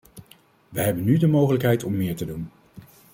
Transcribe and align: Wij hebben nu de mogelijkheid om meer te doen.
Wij 0.69 0.85
hebben 0.85 1.03
nu 1.03 1.17
de 1.17 1.27
mogelijkheid 1.27 1.83
om 1.83 1.97
meer 1.97 2.15
te 2.15 2.25
doen. 2.25 2.49